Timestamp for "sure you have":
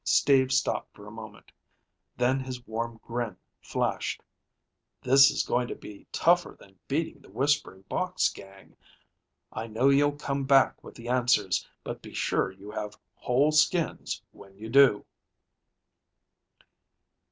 12.15-12.97